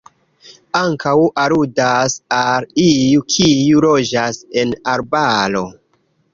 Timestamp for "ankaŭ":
0.79-1.11